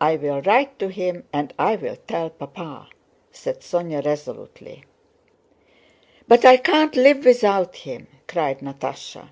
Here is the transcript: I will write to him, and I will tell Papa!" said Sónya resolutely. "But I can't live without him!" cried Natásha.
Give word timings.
I 0.00 0.16
will 0.16 0.40
write 0.40 0.78
to 0.78 0.88
him, 0.88 1.24
and 1.30 1.52
I 1.58 1.76
will 1.76 1.96
tell 2.08 2.30
Papa!" 2.30 2.88
said 3.32 3.60
Sónya 3.60 4.02
resolutely. 4.02 4.86
"But 6.26 6.46
I 6.46 6.56
can't 6.56 6.96
live 6.96 7.26
without 7.26 7.76
him!" 7.76 8.06
cried 8.26 8.60
Natásha. 8.60 9.28